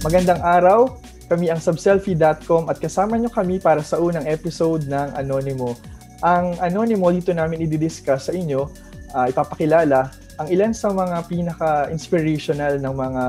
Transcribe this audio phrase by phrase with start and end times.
[0.00, 0.96] Magandang araw,
[1.28, 5.76] kami ang subselfie.com at kasama nyo kami para sa unang episode ng Anonymous.
[6.24, 8.64] Ang Anonymous dito namin i-discuss sa inyo,
[9.12, 10.08] uh, ipapakilala
[10.40, 13.24] ang ilan sa mga pinaka-inspirational ng mga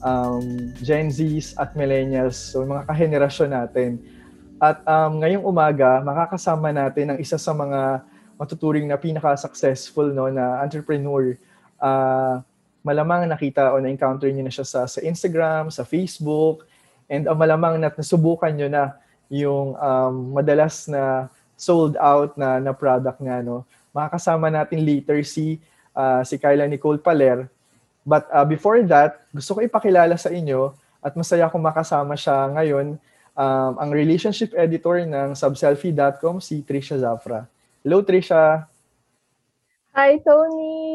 [0.00, 4.00] um, Gen Zs at Millennials, so mga kahenerasyon natin.
[4.56, 8.08] At um, ngayong umaga, makakasama natin ang isa sa mga
[8.40, 11.36] matuturing na pinaka-successful no, na entrepreneur.
[11.76, 12.40] Uh,
[12.80, 16.64] malamang nakita o na-encounter niyo na siya sa, sa Instagram, sa Facebook,
[17.10, 18.96] and uh, malamang na nasubukan niyo na
[19.30, 23.44] yung um, madalas na sold out na, na product nga.
[23.44, 23.68] No?
[23.92, 25.60] Makakasama natin later si,
[25.92, 27.46] uh, si Kyla Nicole Paler.
[28.02, 30.72] But uh, before that, gusto ko ipakilala sa inyo
[31.04, 32.96] at masaya akong makasama siya ngayon,
[33.36, 37.44] um, ang relationship editor ng subselfie.com, si Trisha Zafra.
[37.84, 38.68] Hello, Trisha!
[39.96, 40.89] Hi, Tony!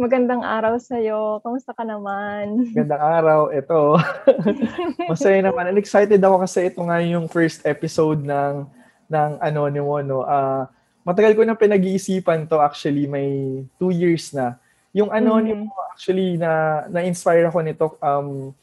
[0.00, 1.44] Magandang araw sa'yo.
[1.44, 2.72] Kamusta ka naman?
[2.72, 3.40] Magandang araw.
[3.52, 4.00] Ito.
[5.12, 5.68] Masaya naman.
[5.68, 8.64] And excited ako kasi ito nga yung first episode ng
[9.12, 10.08] ng Anonymous.
[10.08, 10.24] No?
[10.24, 10.64] Uh,
[11.04, 13.04] matagal ko na pinag-iisipan to actually.
[13.04, 14.56] May two years na.
[14.96, 15.92] Yung Anonymous mm-hmm.
[15.92, 18.56] actually na na-inspire ako nito um,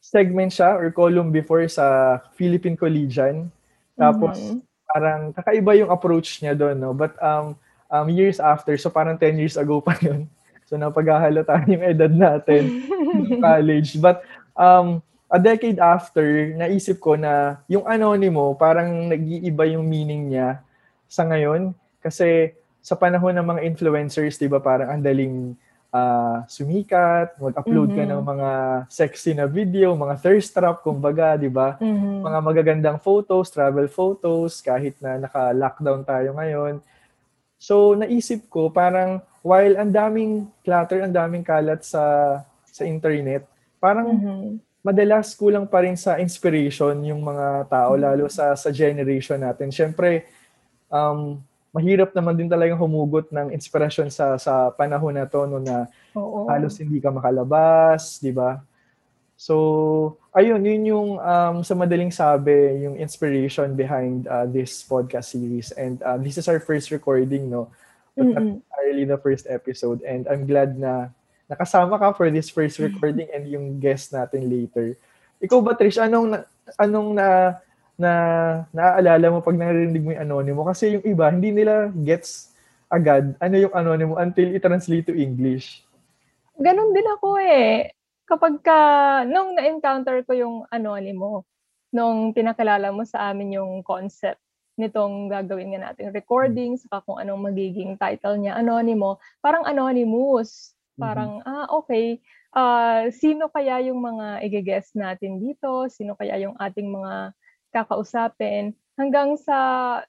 [0.00, 3.52] segment siya or column before sa Philippine Collegian.
[3.92, 4.64] Tapos mm-hmm.
[4.88, 6.80] parang kakaiba yung approach niya doon.
[6.80, 6.96] No?
[6.96, 7.60] But um,
[7.92, 10.24] um, years after, so parang 10 years ago pa yun.
[10.66, 13.96] So napaghahalata yung edad natin in college.
[14.02, 14.26] But
[14.58, 15.00] um,
[15.30, 20.60] a decade after, naisip ko na yung anonimo, parang nag-iiba yung meaning niya
[21.06, 21.70] sa ngayon.
[22.02, 22.50] Kasi
[22.82, 25.54] sa panahon ng mga influencers, di ba, parang ang daling
[25.90, 28.06] uh, sumikat, mag-upload mm-hmm.
[28.06, 28.50] ka ng mga
[28.90, 31.78] sexy na video, mga thirst trap, kumbaga, di ba?
[31.78, 32.22] Mm-hmm.
[32.22, 36.78] Mga magagandang photos, travel photos, kahit na naka-lockdown tayo ngayon
[37.56, 42.02] So naisip ko parang while ang daming clutter, ang daming kalat sa
[42.66, 43.46] sa internet,
[43.78, 44.42] parang mm-hmm.
[44.82, 48.06] madalas kulang pa rin sa inspiration yung mga tao mm-hmm.
[48.10, 49.70] lalo sa sa generation natin.
[49.70, 50.26] Syempre
[50.90, 51.38] um
[51.70, 55.86] mahirap naman din talagang humugot ng inspirasyon sa sa panahon na to no na
[56.18, 56.50] Oo.
[56.50, 58.58] halos hindi ka makalabas, 'di ba?
[59.36, 65.76] So, ayun, yun yung um, sa madaling sabi, yung inspiration behind uh, this podcast series.
[65.76, 67.68] And uh, this is our first recording, no?
[68.16, 68.64] But mm-hmm.
[68.64, 70.00] not the first episode.
[70.02, 71.12] And I'm glad na
[71.46, 74.96] nakasama ka for this first recording and yung guest natin later.
[75.38, 76.38] Ikaw ba, Trish, anong, na,
[76.80, 77.28] anong na,
[78.00, 78.12] na
[78.72, 80.68] naaalala mo pag narinig mo yung anonymous?
[80.72, 82.56] Kasi yung iba, hindi nila gets
[82.86, 85.84] agad ano yung anonymous until i-translate to English.
[86.56, 87.92] Ganon din ako eh
[88.26, 88.78] kapag ka,
[89.24, 91.46] nung na-encounter ko yung anonymous,
[91.94, 94.42] nung pinakilala mo sa amin yung concept
[94.76, 100.76] nitong gagawin nga natin recording, saka kung anong magiging title niya, anonymous, parang anonymous.
[100.96, 101.52] Parang, mm-hmm.
[101.52, 102.24] ah, okay,
[102.56, 105.92] uh, sino kaya yung mga i-guess natin dito?
[105.92, 107.36] Sino kaya yung ating mga
[107.68, 108.72] kakausapin?
[108.96, 109.56] Hanggang sa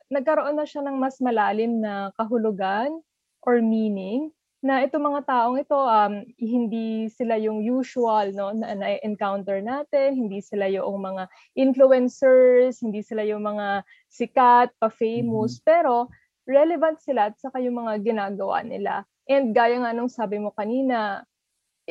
[0.07, 3.03] nagkaroon na siya ng mas malalim na kahulugan
[3.43, 4.31] or meaning
[4.67, 10.43] na itong mga taong ito um, hindi sila yung usual no na, na-encounter natin, hindi
[10.43, 15.67] sila yung mga influencers, hindi sila yung mga sikat, pa-famous, mm-hmm.
[15.71, 16.11] pero
[16.43, 19.07] relevant sila at saka yung mga ginagawa nila.
[19.31, 21.23] And gaya nga nung sabi mo kanina,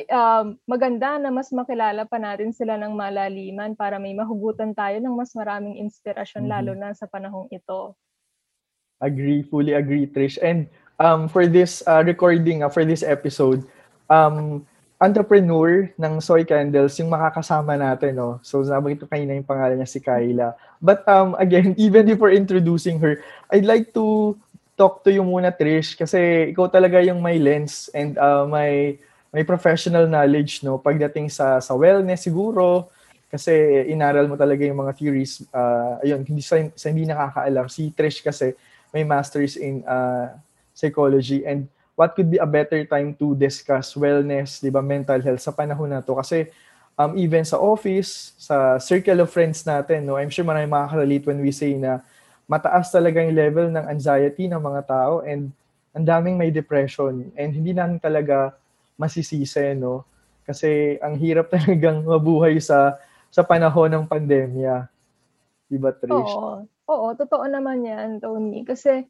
[0.05, 5.17] um, maganda na mas makilala pa natin sila ng malaliman para may mahugutan tayo ng
[5.17, 6.61] mas maraming inspirasyon mm-hmm.
[6.61, 7.97] lalo na sa panahong ito.
[9.01, 10.41] Agree, fully agree, Trish.
[10.41, 13.65] And um, for this uh, recording, uh, for this episode,
[14.09, 14.65] um,
[14.97, 18.17] entrepreneur ng Soy Candles yung makakasama natin.
[18.17, 18.41] No?
[18.41, 20.57] So, nabanggit ko kanina yung pangalan niya si Kyla.
[20.81, 23.21] But um, again, even before introducing her,
[23.53, 24.37] I'd like to
[24.77, 29.01] talk to you muna, Trish, kasi ikaw talaga yung may lens and uh, may
[29.33, 32.87] may professional knowledge no pagdating sa sa wellness siguro
[33.27, 33.51] kasi
[33.91, 38.23] inaral mo talaga yung mga theories uh, ayun hindi sa, sa hindi nakakaalam si Trish
[38.23, 38.55] kasi
[38.95, 40.31] may masters in uh,
[40.77, 41.65] psychology and
[41.97, 45.89] what could be a better time to discuss wellness, 'di ba, mental health sa panahon
[45.89, 46.45] na to kasi
[46.93, 51.41] um even sa office, sa circle of friends natin, no, I'm sure marami makaka-relate when
[51.41, 52.05] we say na
[52.45, 55.49] mataas talaga yung level ng anxiety ng mga tao and
[55.97, 58.53] ang daming may depression and hindi namin talaga
[59.01, 60.05] masisisi, no?
[60.45, 63.01] Kasi ang hirap talagang mabuhay sa
[63.33, 64.87] sa panahon ng pandemya.
[65.67, 66.13] Di ba, Trish?
[66.13, 66.63] Oo.
[66.87, 68.63] Oo, totoo naman yan, Tony.
[68.63, 69.03] Kasi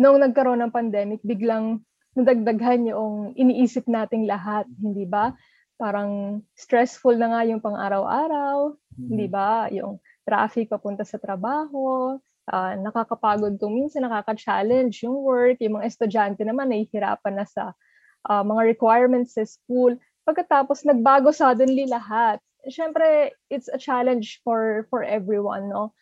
[0.00, 1.82] nung nagkaroon ng pandemic, biglang
[2.14, 5.34] nadagdaghan yung iniisip nating lahat, hindi ba?
[5.74, 9.06] Parang stressful na nga yung pang-araw-araw, mm-hmm.
[9.10, 9.66] hindi ba?
[9.74, 12.14] Yung traffic papunta sa trabaho,
[12.48, 17.74] uh, nakakapagod kung minsan nakaka-challenge yung work, yung mga estudyante naman nahihirapan na sa
[18.30, 19.98] uh, mga requirements sa school.
[20.22, 22.38] Pagkatapos nagbago suddenly lahat
[22.68, 25.92] syempre, it's a challenge for for everyone, no?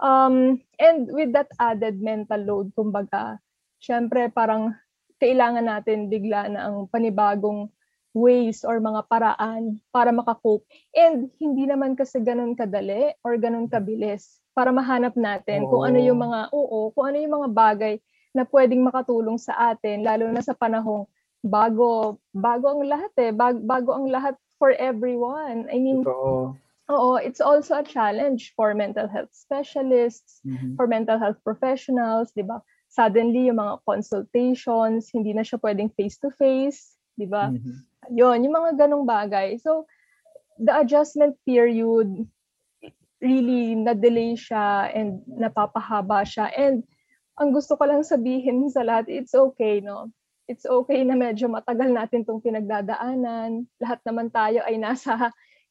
[0.00, 3.36] Um, and with that added mental load, kumbaga,
[3.84, 4.72] syempre parang
[5.20, 7.68] kailangan natin bigla na ang panibagong
[8.16, 10.64] ways or mga paraan para makakope.
[10.96, 15.70] And hindi naman kasi ganun kadali or ganun kabilis para mahanap natin oo.
[15.70, 17.94] kung ano yung mga, oo, kung ano yung mga bagay
[18.34, 21.06] na pwedeng makatulong sa atin, lalo na sa panahong
[21.44, 25.70] bago, bago ang lahat eh, bago, bago ang lahat for everyone.
[25.70, 26.58] I mean, Totoo.
[26.90, 30.74] Oo, it's also a challenge for mental health specialists, mm-hmm.
[30.74, 32.58] for mental health professionals, 'di ba?
[32.90, 37.54] Suddenly yung mga consultations, hindi na siya pwedeng face to face, 'di ba?
[37.54, 37.76] Mm-hmm.
[38.10, 39.54] Yun, yung mga ganong bagay.
[39.62, 39.86] So,
[40.58, 42.26] the adjustment period,
[43.22, 46.50] really na-delay siya and napapahaba siya.
[46.56, 46.82] And
[47.38, 50.10] ang gusto ko lang sabihin sa lahat, it's okay, no?
[50.50, 53.70] It's okay na medyo matagal natin tong pinagdadaanan.
[53.78, 55.30] Lahat naman tayo ay nasa,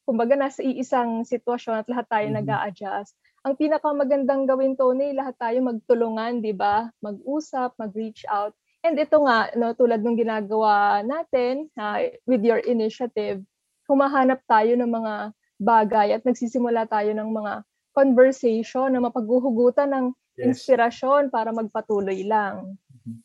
[0.10, 2.50] kumbaga nasa iisang sitwasyon at lahat tayo mm-hmm.
[2.50, 3.14] nag adjust
[3.46, 6.92] Ang pinakamagandang gawin, Tony, lahat tayo magtulungan, di ba?
[7.00, 8.52] Mag-usap, mag-reach out.
[8.84, 13.40] And ito nga, no, tulad ng ginagawa natin uh, with your initiative,
[13.88, 15.14] humahanap tayo ng mga
[15.56, 17.64] bagay at nagsisimula tayo ng mga
[17.96, 20.06] conversation na mapaghuhugutan ng
[20.36, 20.44] yes.
[20.52, 22.76] inspirasyon para magpatuloy lang.
[22.92, 23.18] Mm-hmm.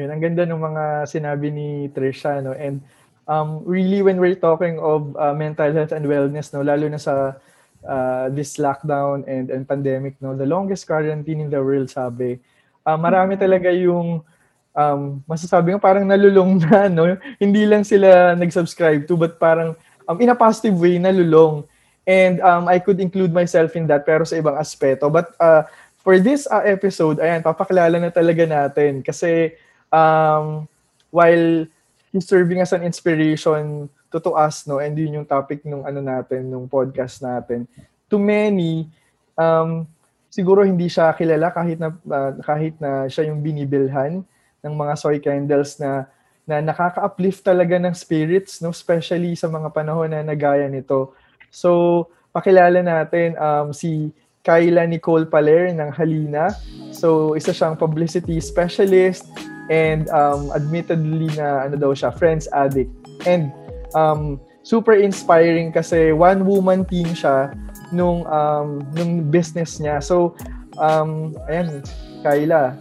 [0.00, 2.54] Yun, ang ganda ng mga sinabi ni Trisha, no?
[2.54, 2.80] And
[3.30, 7.38] um, really, when we're talking of uh, mental health and wellness, no, lalo na sa
[7.86, 12.42] uh, this lockdown and, and pandemic, no, the longest quarantine in the world, sabi,
[12.82, 13.46] uh, marami mm-hmm.
[13.46, 14.26] talaga yung
[14.74, 17.14] um, masasabi ko parang nalulong na, no?
[17.38, 19.78] Hindi lang sila nag-subscribe to, but parang
[20.10, 21.62] um, in a positive way, nalulong.
[22.10, 25.06] And um, I could include myself in that, pero sa ibang aspeto.
[25.06, 25.62] But uh,
[26.02, 29.06] for this uh, episode, ayan, papakilala na talaga natin.
[29.06, 29.54] Kasi
[29.94, 30.66] um,
[31.14, 31.70] while
[32.10, 34.82] he's serving as an inspiration to, to us, no?
[34.82, 37.70] And yun yung topic nung ano natin, nung podcast natin.
[38.10, 38.90] To many,
[39.38, 39.86] um,
[40.30, 44.22] siguro hindi siya kilala kahit na uh, kahit na siya yung binibilhan
[44.60, 46.10] ng mga soy candles na
[46.50, 48.74] na nakaka-uplift talaga ng spirits, no?
[48.74, 51.14] especially sa mga panahon na nagaya nito.
[51.46, 54.10] So, pakilala natin um, si
[54.42, 56.54] Kyla Nicole Paler ng Halina.
[56.90, 59.28] So, isa siyang publicity specialist
[59.68, 62.90] and um, admittedly na ano daw siya, friends addict.
[63.28, 63.52] And
[63.92, 67.52] um, super inspiring kasi one-woman team siya
[67.92, 70.00] nung um, nung business niya.
[70.00, 70.34] So,
[70.80, 71.84] um, ayan,
[72.24, 72.80] Kyla,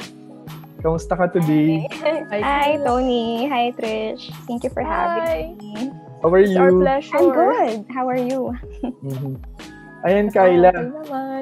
[0.80, 1.84] Kamusta ka today?
[2.32, 3.52] Hi, Hi Tony.
[3.52, 4.32] Hi, Trish.
[4.48, 4.96] Thank you for Hi.
[4.96, 5.92] having me.
[6.24, 6.56] How are you?
[6.56, 7.20] It's our pleasure.
[7.20, 7.80] I'm good.
[7.92, 8.56] How are you?
[9.04, 9.36] mm-hmm.
[10.06, 10.72] Ayan, Kyla.
[10.72, 10.90] Okay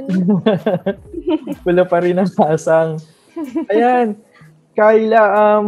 [0.07, 0.95] naman.
[1.67, 2.97] Wala pa rin ang pasang.
[3.69, 4.17] Ayan,
[4.73, 5.65] Kyla, um,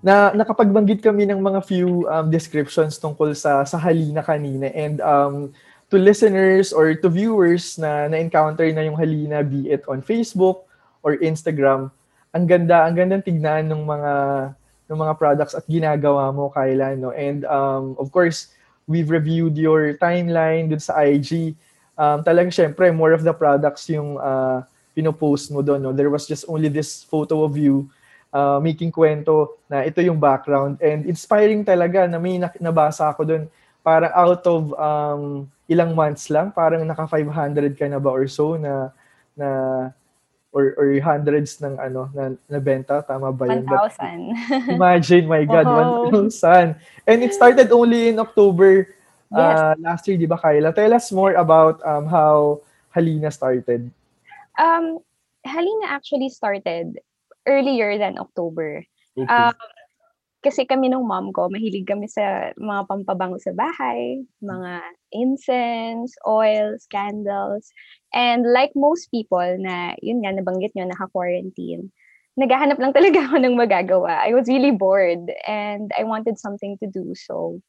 [0.00, 5.52] na nakapagbanggit kami ng mga few um, descriptions tungkol sa sa halina kanina and um,
[5.92, 10.64] to listeners or to viewers na na-encounter na yung halina be it on Facebook
[11.04, 11.92] or Instagram,
[12.32, 14.12] ang ganda, ang gandang tignan ng mga
[14.90, 17.14] ng mga products at ginagawa mo, Kyla, no?
[17.14, 18.50] And um, of course,
[18.90, 21.54] we've reviewed your timeline dun sa IG.
[22.00, 24.64] Um, talaga syempre, more of the products yung uh,
[24.96, 25.92] pinopost mo doon, no?
[25.92, 27.92] There was just only this photo of you
[28.32, 30.80] uh, making kwento na ito yung background.
[30.80, 33.44] And inspiring talaga na may nabasa ako doon
[33.84, 38.56] para out of um, ilang months lang, parang naka 500 ka na ba or so
[38.56, 38.96] na
[39.36, 39.48] na
[40.50, 43.04] or or hundreds ng ano na nabenta.
[43.06, 43.62] Tama ba yun?
[43.68, 46.10] 1,000 imagine my god wow.
[46.10, 46.74] 1,000
[47.06, 48.90] and it started only in October
[49.34, 52.60] uh, last year di ba Kyla tell us more about um how
[52.94, 53.90] Halina started
[54.58, 54.98] um
[55.46, 56.98] Halina actually started
[57.46, 58.84] earlier than October
[59.16, 59.28] okay.
[59.30, 59.54] um
[60.40, 64.80] kasi kami nung mom ko, mahilig kami sa mga pampabango sa bahay, mga
[65.12, 67.68] incense, oils, candles.
[68.16, 71.92] And like most people na, yun nga, nabanggit nyo, naka-quarantine,
[72.40, 74.16] naghahanap lang talaga ako ng magagawa.
[74.24, 77.12] I was really bored and I wanted something to do.
[77.12, 77.60] So,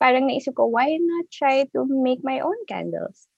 [0.00, 3.28] parang naisip ko, why not try to make my own candles?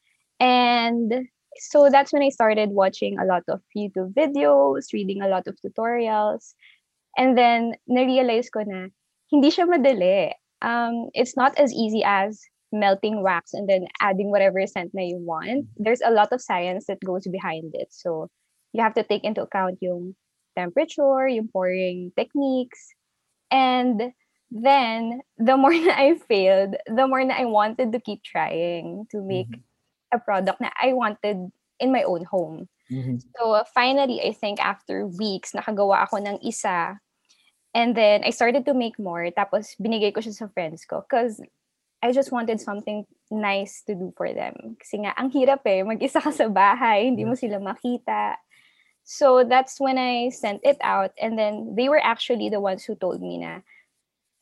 [0.40, 1.28] And
[1.58, 5.58] so that's when I started watching a lot of YouTube videos, reading a lot of
[5.60, 6.54] tutorials.
[7.18, 8.88] And then, na-realize ko na,
[9.28, 10.32] hindi siya madali.
[10.62, 12.40] Um, it's not as easy as
[12.72, 15.66] melting wax and then adding whatever scent na you want.
[15.76, 17.92] There's a lot of science that goes behind it.
[17.92, 18.30] So,
[18.72, 20.16] you have to take into account yung
[20.56, 22.80] temperature, yung pouring techniques.
[23.50, 24.12] And
[24.52, 29.24] then, the more na I failed, the more na I wanted to keep trying to
[29.24, 30.16] make mm-hmm.
[30.16, 31.48] a product na I wanted
[31.80, 32.68] in my own home.
[32.92, 33.16] Mm-hmm.
[33.40, 37.00] So finally, I think after weeks, nakagawa ako ng isa.
[37.72, 39.32] And then I started to make more.
[39.32, 41.00] Tapos binigay ko siya sa friends ko.
[41.00, 41.40] Because
[42.04, 44.76] I just wanted something nice to do for them.
[44.76, 48.36] Kasi nga, ang hirap eh, mag-isa ka sa bahay, hindi mo sila makita.
[49.02, 52.94] So that's when I sent it out and then they were actually the ones who
[52.94, 53.64] told me na,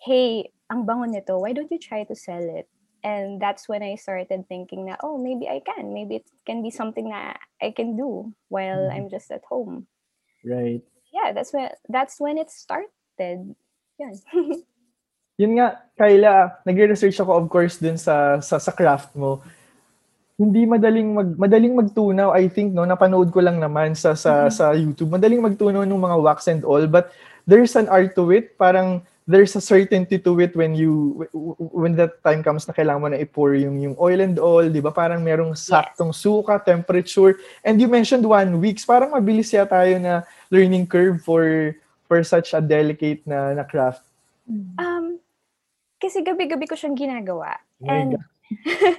[0.00, 2.66] hey, ang bango nito, why don't you try to sell it?
[3.00, 5.92] And that's when I started thinking na, oh, maybe I can.
[5.96, 8.92] Maybe it can be something that I can do while Mhm.
[8.92, 9.88] I'm just at home.
[10.44, 10.84] Right.
[11.12, 13.56] Yeah, that's when that's when it started.
[13.98, 14.14] Yan.
[15.40, 19.40] Yun nga, Kyla, nagre-research ako of course dun sa sa, sa craft mo.
[20.36, 24.52] Hindi madaling mag madaling magtunaw, I think no, napanood ko lang naman sa sa Mhm.
[24.52, 25.12] sa YouTube.
[25.12, 27.12] Madaling magtunaw ng mga wax and all, but
[27.48, 28.56] there's an art to it.
[28.60, 29.00] Parang
[29.30, 31.22] there's a certainty to it when you
[31.58, 34.82] when that time comes na kailangan mo na i-pour yung yung oil and all, 'di
[34.82, 34.90] ba?
[34.90, 37.38] Parang merong saktong suka, temperature.
[37.62, 38.82] And you mentioned one weeks.
[38.82, 41.78] Parang mabilis yata tayo na learning curve for
[42.10, 44.02] for such a delicate na na craft.
[44.82, 45.22] Um,
[46.02, 47.54] kasi gabi-gabi ko siyang ginagawa.
[47.86, 48.18] Oh And.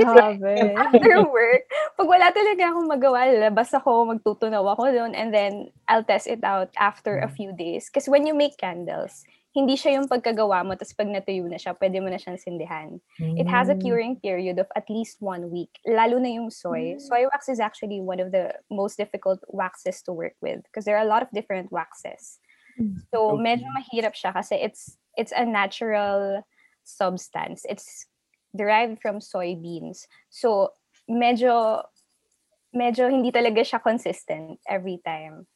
[0.00, 0.72] Grabe.
[0.80, 6.00] after work, pag wala talaga akong magawa, labas ako, magtutunaw ako doon, and then I'll
[6.00, 7.92] test it out after a few days.
[7.92, 11.74] Kasi when you make candles, hindi siya yung pagkagawa mo, tapos pag natuyo na siya,
[11.74, 13.02] pwede mo na siyang sindihan.
[13.34, 13.82] It has a Mm.
[13.82, 16.94] curing period of at least one week, lalo na yung soy.
[17.02, 20.94] Soy wax is actually one of the most difficult waxes to work with because there
[20.94, 22.38] are a lot of different waxes.
[23.10, 23.42] So, Okay.
[23.42, 26.46] medyo mahirap siya kasi it's it's a natural
[26.86, 27.66] substance.
[27.66, 28.06] It's
[28.54, 30.06] derived from soybeans.
[30.30, 30.76] So,
[31.10, 31.82] medyo
[32.70, 35.48] medyo hindi talaga siya consistent every time.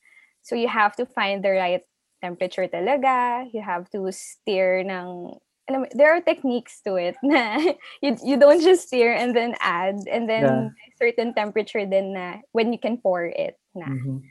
[0.42, 1.85] So, you have to find the right
[2.23, 3.45] temperature talaga.
[3.50, 5.35] You have to stir ng
[5.71, 7.59] alam there are techniques to it na
[8.02, 12.73] you, you don't just stir and then add and then certain temperature din na when
[12.73, 13.87] you can pour it na.
[13.87, 14.23] Mhm.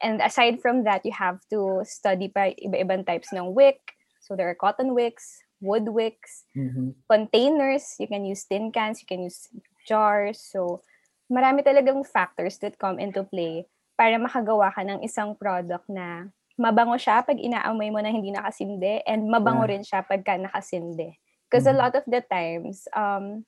[0.00, 3.80] And aside from that, you have to study pa iba-ibang types ng wick.
[4.24, 6.96] So there are cotton wicks, wood wicks, Mhm.
[7.04, 8.00] containers.
[8.00, 9.52] You can use tin cans, you can use
[9.84, 10.40] jars.
[10.40, 10.80] So
[11.28, 13.68] marami talagang factors that come into play
[14.00, 19.00] para makagawa ka ng isang product na mabango siya pag inaamoy mo na hindi nakasindi
[19.08, 19.72] and mabango Yeah.
[19.72, 21.16] rin siya pagka nakasindi.
[21.48, 21.80] Because a Mhm.
[21.80, 23.42] lot of the times, um,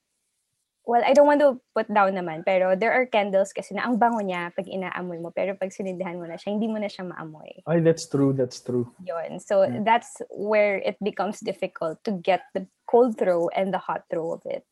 [0.83, 4.00] well, I don't want to put down naman, pero there are candles kasi na ang
[4.02, 7.07] bango niya pag inaamoy mo, pero pag sinindihan mo na siya, hindi mo na siya
[7.07, 7.62] maamoy.
[7.69, 8.88] Ay, that's true, that's true.
[9.07, 9.38] Yun.
[9.38, 9.85] So Yeah.
[9.87, 14.42] that's where it becomes difficult to get the cold throw and the hot throw of
[14.49, 14.64] it.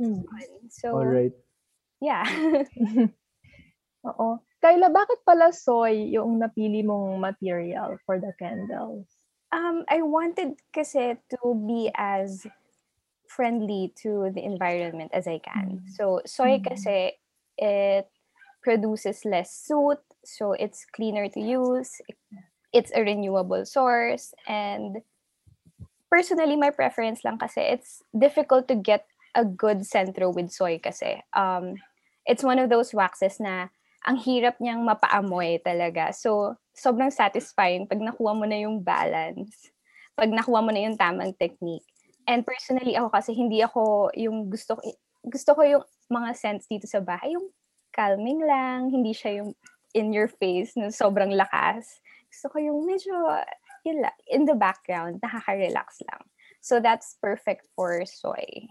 [0.00, 0.24] Mm.
[0.72, 1.34] So All right.
[2.00, 2.24] yeah.
[4.08, 4.40] Oo.
[4.62, 9.04] Kyla, bakit pala soy yung napili mong material for the candles?
[9.52, 12.46] um, I wanted kasi to be as
[13.28, 15.84] friendly to the environment as I can.
[15.84, 15.88] Mm.
[15.92, 16.72] So soy Mm.
[16.72, 17.20] kasi
[17.60, 18.08] it
[18.64, 22.00] produces less soot, so it's cleaner to use.
[22.72, 25.04] It's a renewable source and
[26.08, 29.04] personally my preference lang kasi it's difficult to get
[29.36, 31.20] a good centro with soy kasi.
[31.36, 31.76] Um
[32.24, 33.68] it's one of those waxes na
[34.02, 36.10] ang hirap niyang mapaamoy talaga.
[36.10, 39.70] So, sobrang satisfying pag nakuha mo na yung balance.
[40.18, 41.86] Pag nakuha mo na yung tamang technique.
[42.26, 44.78] And personally, ako kasi hindi ako yung gusto
[45.22, 47.50] gusto ko yung mga scents dito sa bahay, yung
[47.94, 49.54] calming lang, hindi siya yung
[49.94, 52.02] in your face na sobrang lakas.
[52.32, 53.14] Gusto ko yung medyo,
[53.86, 56.22] yun lang, in the background, nakaka-relax lang.
[56.64, 58.66] So that's perfect for soy.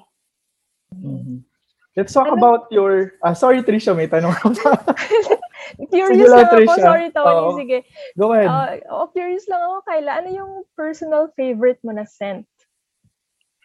[0.92, 1.51] Mhm.
[1.96, 3.20] Let's talk Ano- about your...
[3.20, 4.56] Ah, sorry, Trisha, may tanong ako.
[5.92, 6.56] Curious Sige lang, lang ako.
[6.56, 6.84] Trisha.
[6.84, 7.28] Sorry, Tony.
[7.36, 7.52] Oo.
[7.60, 7.78] Sige.
[8.16, 8.50] Go ahead.
[8.50, 10.12] Ah, oh, curious lang ako, Kyla.
[10.24, 12.48] Ano yung personal favorite mo na scent?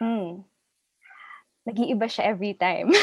[0.02, 0.42] Hmm.
[1.66, 2.95] Nag-iiba siya every time.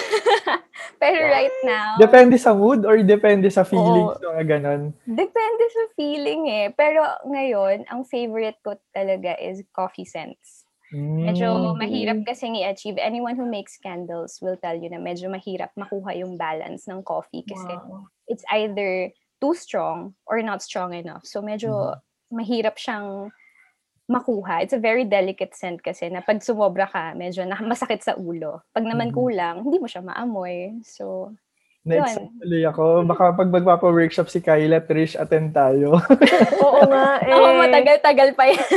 [1.04, 4.32] Pero right now, depende sa mood or depende sa feelings, Oo.
[4.32, 4.96] mga ganon?
[5.04, 6.68] depende sa feeling eh.
[6.72, 10.63] Pero ngayon, ang favorite ko talaga is coffee scents.
[11.24, 11.80] Medyo Mm.
[11.80, 13.00] mahirap kasing i-achieve.
[13.00, 17.42] Anyone who makes candles will tell you na medyo mahirap makuha yung balance ng coffee
[17.48, 18.12] kasi Wow.
[18.28, 19.10] it's either
[19.42, 21.24] too strong or not strong enough.
[21.26, 21.96] So medyo
[22.32, 23.32] mahirap siyang
[24.12, 24.64] makuha.
[24.64, 28.62] It's a very delicate scent kasi na pag sumobra ka, medyo na masakit sa ulo.
[28.76, 29.16] Pag naman Mhm.
[29.16, 30.84] kulang, hindi mo siya maamoy.
[30.84, 31.32] So,
[31.84, 33.04] Na-excite tuloy ako.
[33.04, 36.00] Baka pag magpapa-workshop si Kyla, Trish, attend tayo.
[36.64, 37.36] Oo nga eh.
[37.36, 38.68] ako matagal-tagal pa yan.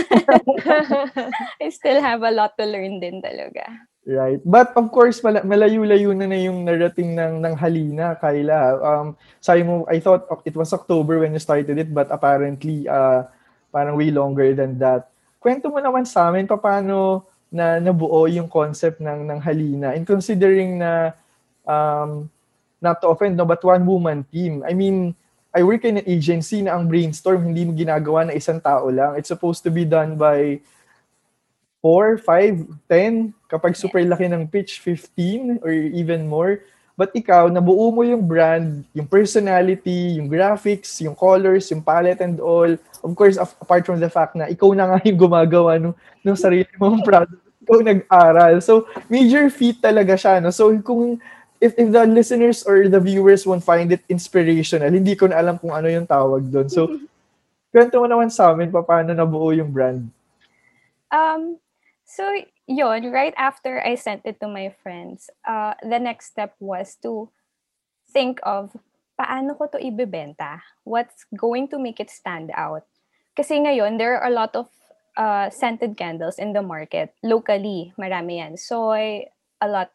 [1.62, 3.62] I still have a lot to learn din talaga.
[4.06, 4.42] Right.
[4.42, 8.78] But of course, mala- malayo-layo na na yung narating ng, ng Halina, Kyla.
[8.78, 9.06] Um,
[9.38, 13.26] sabi mo, I thought it was October when you started it, but apparently, uh,
[13.70, 15.10] parang way longer than that.
[15.38, 19.94] Kwento mo naman sa amin, paano na nabuo yung concept ng, ng Halina?
[19.94, 21.14] And considering na,
[21.66, 22.30] um,
[22.80, 24.64] not to offend, no, but one-woman team.
[24.66, 25.14] I mean,
[25.56, 29.16] I work in an agency na ang brainstorm hindi mo ginagawa na isang tao lang.
[29.16, 30.60] It's supposed to be done by
[31.80, 36.60] 4, 5, 10, kapag super laki ng pitch, 15 or even more.
[36.96, 42.40] But ikaw, nabuo mo yung brand, yung personality, yung graphics, yung colors, yung palette and
[42.40, 42.72] all.
[43.04, 45.92] Of course, apart from the fact na ikaw na nga yung gumagawa no,
[46.24, 47.40] ng sarili mong product.
[47.64, 48.54] Ikaw nag-aral.
[48.64, 50.40] So, major feat talaga siya.
[50.40, 50.48] No?
[50.48, 51.20] So, kung
[51.60, 55.56] if, if the listeners or the viewers won't find it inspirational, hindi ko na alam
[55.58, 56.68] kung ano yung tawag doon.
[56.68, 56.88] So,
[57.72, 60.08] kwento mo naman sa amin paano nabuo yung brand.
[61.12, 61.60] Um,
[62.06, 62.22] So,
[62.70, 67.28] yon right after I sent it to my friends, uh, the next step was to
[68.14, 68.70] think of
[69.18, 70.62] paano ko to ibebenta?
[70.86, 72.86] What's going to make it stand out?
[73.34, 74.70] Kasi ngayon, there are a lot of
[75.18, 77.10] uh, scented candles in the market.
[77.26, 78.54] Locally, marami yan.
[78.54, 79.26] Soy,
[79.58, 79.90] a lot.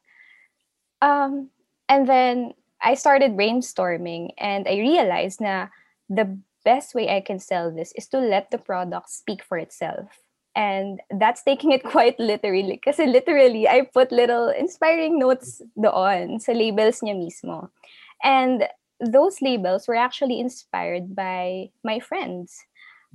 [1.01, 1.49] Um,
[1.89, 5.67] and then, I started brainstorming and I realized na
[6.09, 10.09] the best way I can sell this is to let the product speak for itself.
[10.55, 12.81] And that's taking it quite literally.
[12.83, 17.69] Kasi literally, I put little inspiring notes doon sa labels niya mismo.
[18.23, 18.67] And
[18.99, 22.59] those labels were actually inspired by my friends,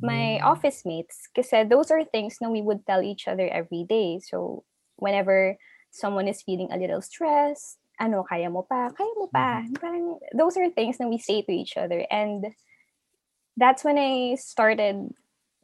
[0.00, 0.42] my mm.
[0.42, 1.28] office mates.
[1.34, 4.18] Kasi those are things that we would tell each other every day.
[4.18, 4.64] So
[4.96, 5.58] whenever
[5.96, 9.64] someone is feeling a little stressed, ano, kaya mo pa, kaya mo pa.
[9.64, 9.80] Mm-hmm.
[9.80, 12.04] Parang, those are things that we say to each other.
[12.12, 12.52] And
[13.56, 15.08] that's when I started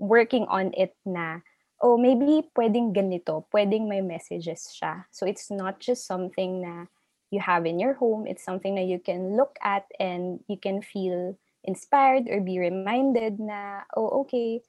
[0.00, 1.44] working on it na
[1.82, 5.04] oh, maybe pwedeng ganito, pwedeng may messages siya.
[5.10, 6.86] So it's not just something na
[7.34, 10.80] you have in your home, it's something that you can look at and you can
[10.80, 11.34] feel
[11.66, 14.62] inspired or be reminded na, oh, okay,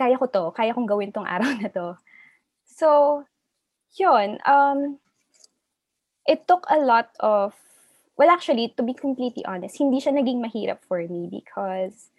[0.00, 2.00] kaya ko to, kaya kong gawin tong araw na to.
[2.64, 3.28] So,
[3.98, 4.98] yun, um,
[6.26, 7.54] it took a lot of,
[8.16, 12.10] well, actually, to be completely honest, hindi siya naging mahirap for me because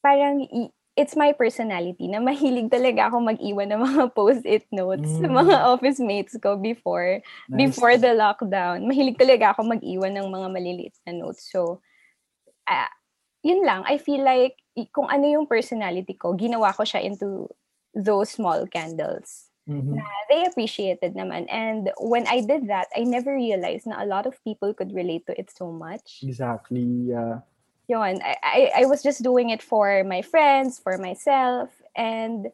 [0.00, 0.48] parang
[0.96, 5.20] it's my personality na mahilig talaga ako mag-iwan ng mga post-it notes mm.
[5.22, 7.56] sa mga office mates ko before nice.
[7.56, 8.88] before the lockdown.
[8.88, 11.46] Mahilig talaga ako mag-iwan ng mga maliliit na notes.
[11.48, 11.80] So,
[12.68, 12.90] uh,
[13.44, 13.84] yun lang.
[13.86, 14.56] I feel like
[14.92, 17.48] kung ano yung personality ko, ginawa ko siya into
[17.92, 19.49] those small candles.
[19.68, 19.96] Mm-hmm.
[19.96, 21.46] Na they appreciated naman.
[21.50, 25.26] And when I did that, I never realized na a lot of people could relate
[25.26, 26.22] to it so much.
[26.22, 27.12] Exactly.
[27.12, 27.44] Yeah.
[27.90, 32.46] Yun, I, I, I was just doing it for my friends, for myself, and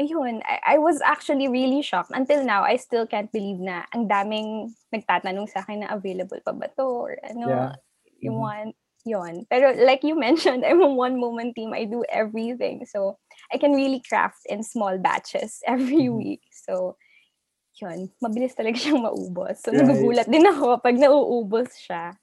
[0.00, 2.12] ayun, I, I was actually really shocked.
[2.14, 6.52] Until now, I still can't believe na ang daming nagtatanong sa akin na available pa
[6.52, 7.72] ba to or ano, yeah.
[8.20, 8.40] you mm-hmm.
[8.40, 8.72] want,
[9.04, 9.44] yun.
[9.48, 11.72] Pero like you mentioned, I'm a one-moment team.
[11.72, 12.84] I do everything.
[12.88, 13.20] So,
[13.52, 16.18] I can really craft in small batches every mm-hmm.
[16.18, 16.42] week.
[16.52, 16.96] So,
[17.76, 19.60] yun, mabilis talaga siyang maubos.
[19.60, 19.84] So, right.
[19.84, 22.16] nagugulat din ako pag nauubos siya.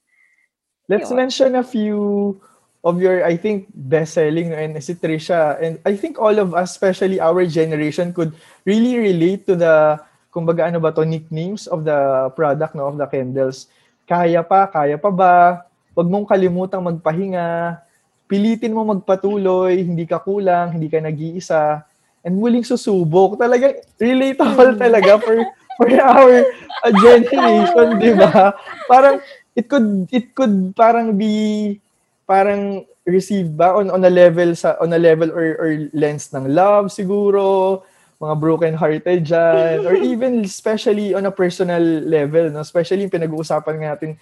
[0.91, 1.17] Let's Yun.
[1.17, 2.36] mention a few
[2.83, 5.55] of your, I think, best-selling and si Trisha.
[5.63, 8.36] And I think all of us, especially our generation, could
[8.67, 9.95] really relate to the,
[10.27, 13.71] kumbaga ano ba to, nicknames of the product, no, of the candles.
[14.03, 15.63] Kaya pa, kaya pa ba?
[15.95, 17.79] Huwag mong kalimutang magpahinga.
[18.25, 21.83] Pilitin mo magpatuloy, hindi ka kulang, hindi ka nag-iisa.
[22.23, 23.36] And muling susubok.
[23.36, 24.81] Talaga, relatable hmm.
[24.81, 25.38] talaga for
[25.77, 26.45] for our
[26.86, 28.53] uh, generation, di ba?
[28.88, 29.19] Parang
[29.53, 31.77] it could it could parang be
[32.25, 36.49] parang received ba on on a level sa on a level or or lens ng
[36.49, 37.83] love siguro
[38.17, 43.75] mga broken hearted diyan or even especially on a personal level no especially yung pinag-uusapan
[43.83, 44.15] nga natin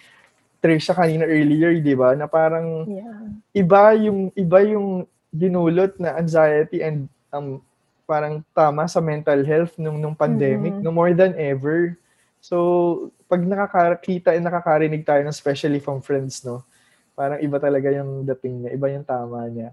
[0.61, 3.25] Trisha kanina earlier di ba na parang yeah.
[3.57, 7.57] iba yung iba yung dinulot na anxiety and um
[8.05, 10.85] parang tama sa mental health nung nung pandemic mm-hmm.
[10.85, 11.97] no more than ever
[12.43, 16.67] so pag nakakakita and nakakarinig tayo especially from friends, no?
[17.15, 19.71] Parang iba talaga yung dating niya, iba yung tama niya.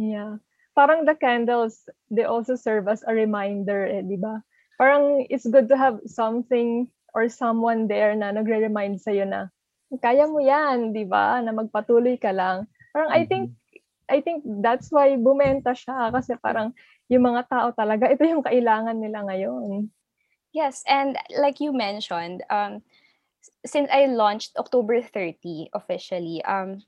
[0.00, 0.40] Yeah.
[0.72, 4.40] Parang the candles, they also serve as a reminder, eh, di ba?
[4.80, 9.52] Parang it's good to have something or someone there na nagre-remind sa'yo na,
[10.00, 11.42] kaya mo yan, di ba?
[11.44, 12.70] Na magpatuloy ka lang.
[12.92, 13.24] Parang mm-hmm.
[13.24, 13.44] I think,
[14.08, 16.72] I think that's why bumenta siya kasi parang
[17.12, 19.92] yung mga tao talaga, ito yung kailangan nila ngayon.
[20.52, 22.84] Yes, and like you mentioned, um,
[23.64, 26.84] since I launched October 30 officially, um,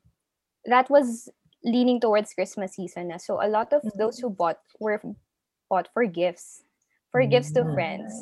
[0.65, 1.29] that was
[1.65, 3.09] leaning towards Christmas season.
[3.09, 3.17] Na.
[3.17, 3.99] So a lot of mm-hmm.
[3.99, 5.01] those who bought were
[5.69, 6.63] bought for gifts,
[7.11, 7.31] for mm-hmm.
[7.31, 8.13] gifts to friends.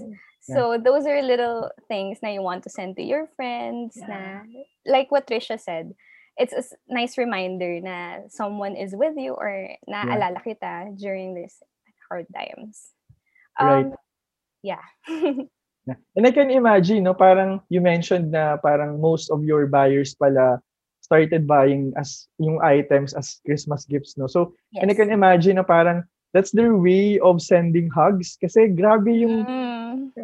[0.48, 0.56] Yeah.
[0.56, 3.94] So those are little things that you want to send to your friends.
[3.96, 4.06] Yeah.
[4.08, 4.24] Na,
[4.86, 5.94] like what Trisha said,
[6.36, 10.46] it's a nice reminder na someone is with you or naaalala yeah.
[10.46, 11.62] kita during these
[12.08, 12.90] hard times.
[13.60, 13.92] Um, right
[14.62, 14.84] yeah.
[16.16, 20.62] And I can imagine, no, parang you mentioned na parang most of your buyers pala
[21.02, 24.30] started buying as yung items as Christmas gifts, no.
[24.30, 24.82] So, yes.
[24.82, 28.38] and I can imagine na parang that's their way of sending hugs.
[28.40, 29.71] Kasi grabe yung Mm.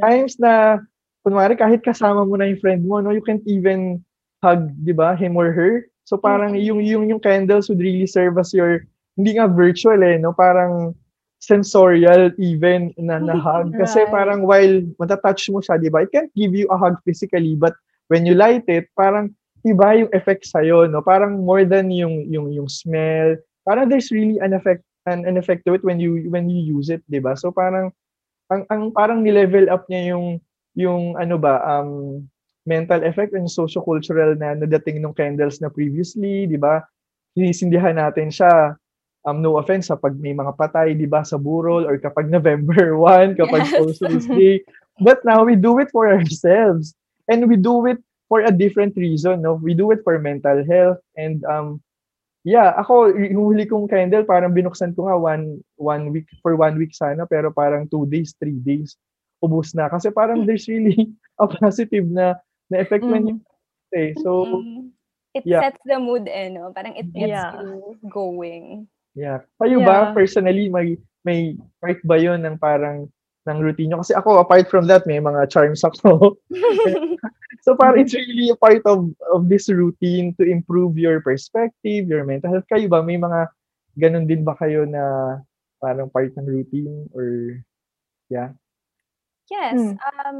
[0.00, 0.82] Times na,
[1.26, 4.00] kunwari, kahit kasama mo na yung friend mo, no, you can't even
[4.40, 5.84] hug, di ba, him or her.
[6.08, 10.16] So parang yung, yung, yung candles would really serve as your, hindi nga virtual eh,
[10.16, 10.96] no, parang
[11.38, 13.76] sensorial even na, na hug.
[13.76, 14.14] Kasi Right.
[14.14, 17.76] parang while matatouch mo siya, di ba, it can't give you a hug physically, but
[18.08, 19.34] when you light it, parang
[19.66, 21.02] iba yung effect sa'yo, no?
[21.04, 23.36] Parang more than yung, yung, yung smell.
[23.68, 26.88] Parang there's really an effect, an, an effect to it when you, when you use
[26.88, 27.36] it, di ba?
[27.36, 27.92] So parang,
[28.48, 30.40] ang, ang parang ni-level up niya yung,
[30.74, 32.22] yung ano ba, um,
[32.68, 36.84] mental effect and socio-cultural na nadating ng candles na previously, di ba?
[37.32, 38.76] Sinisindihan natin siya.
[39.24, 42.96] Um, no offense sa pag may mga patay, di ba, sa burol or kapag November
[43.00, 43.74] 1, kapag Yes.
[43.76, 44.60] All Souls Day.
[45.00, 46.92] But now we do it for ourselves.
[47.28, 49.56] And we do it for a different reason, no?
[49.56, 51.80] We do it for mental health and um
[52.46, 56.78] yeah, ako yung huli kong candle parang binuksan ko nga one one week for one
[56.78, 58.94] week sana pero parang two days, three days
[59.38, 61.10] ubus na kasi parang there's really
[61.42, 62.34] a positive na
[62.70, 63.36] na effect when you
[63.94, 64.12] eh.
[64.22, 64.92] So Mm.
[65.36, 65.60] It yeah.
[65.60, 66.72] sets the mood eh, no?
[66.72, 67.52] Parang it gets Yeah.
[67.62, 68.88] you going.
[69.12, 69.44] Yeah.
[69.60, 70.16] Kayo ba Yeah.
[70.16, 73.06] personally may may part ba 'yon ng parang
[73.48, 74.04] ng routine nyo?
[74.04, 76.36] Kasi ako apart from that may mga charms ako.
[77.64, 82.28] so parang it's really a part of of this routine to improve your perspective, your
[82.28, 82.68] mental health.
[82.68, 83.48] Kayo ba may mga
[83.96, 85.36] ganun din ba kayo na
[85.80, 87.58] parang part ng routine or
[88.28, 88.52] yeah?
[89.48, 89.74] Yes.
[89.74, 89.96] Hmm.
[89.98, 90.38] Um,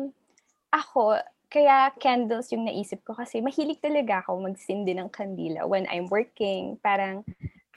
[0.68, 1.16] ako,
[1.48, 6.76] kaya candles yung naisip ko kasi mahilig talaga ako magsindi ng kandila when I'm working.
[6.84, 7.24] Parang,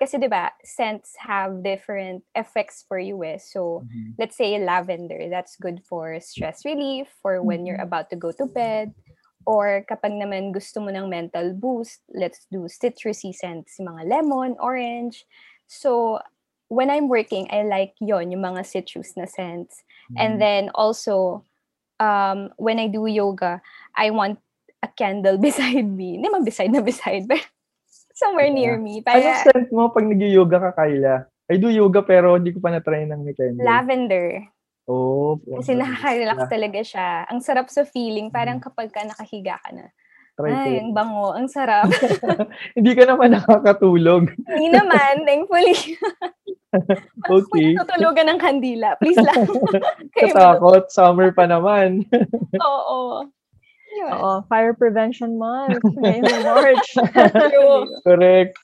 [0.01, 3.37] kasi 'di ba scents have different effects for you eh.
[3.37, 3.85] So,
[4.17, 8.49] let's say lavender, that's good for stress relief, for when you're about to go to
[8.49, 8.97] bed.
[9.45, 15.25] Or kapag naman gusto mo ng mental boost, let's do citrusy scents, mga lemon, orange.
[15.69, 16.21] So,
[16.69, 19.85] when I'm working, I like yon yung mga citrus na scents.
[20.17, 21.45] And then also,
[21.99, 23.61] um, when I do yoga,
[23.93, 24.39] I want
[24.81, 26.17] a candle beside me.
[26.17, 27.41] Hindi man beside na beside, but
[28.21, 29.01] somewhere near me.
[29.01, 31.25] Anong Para scent mo pag nag-yoga ka, Kyla?
[31.49, 33.65] I do yoga pero hindi ko pa na-try ng may candle.
[33.65, 34.45] lavender.
[34.85, 35.41] Oh.
[35.41, 37.09] Kasi nakaka-relax talaga siya.
[37.27, 38.29] Ang sarap sa feeling.
[38.31, 39.89] Parang kapag ka nakahiga ka na.
[40.39, 40.51] Try.
[40.51, 41.35] Ay, ang bango.
[41.35, 41.91] Ang sarap.
[42.77, 44.31] Hindi ka naman nakakatulog.
[44.47, 45.75] Hindi naman, thankfully.
[46.71, 47.75] Okay.
[47.75, 49.43] Kung tutulugan ng kandila, please lang.
[50.15, 50.87] Katakot.
[50.87, 52.07] Summer pa naman.
[52.55, 53.27] Oo.
[53.91, 54.11] Yun.
[54.13, 55.83] Oo, Fire Prevention Month.
[55.83, 56.89] Ngayon ng March.
[58.07, 58.55] Correct.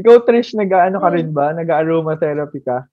[0.00, 1.16] Ikaw, Trish, nag-ano ka Hmm.
[1.16, 1.52] rin ba?
[1.52, 2.88] Nag-aromatherapy ka?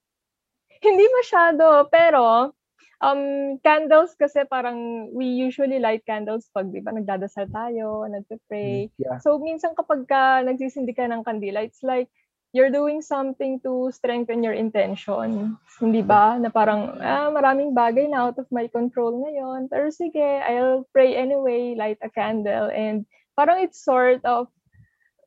[0.78, 2.52] Hindi masyado, pero
[2.98, 3.22] um
[3.62, 8.90] candles kasi parang we usually light candles pag di ba nagdadasal tayo, nagpe-pray.
[8.98, 9.18] Yeah.
[9.22, 12.10] So minsan kapag ka nagsisindi ka ng kandila, it's like
[12.52, 15.56] you're doing something to strengthen your intention.
[15.80, 16.40] Hindi ba?
[16.40, 19.68] Na parang, ah, maraming bagay na out of my control ngayon.
[19.68, 22.72] Pero sige, I'll pray anyway, light a candle.
[22.72, 23.04] And
[23.36, 24.48] parang it's sort of,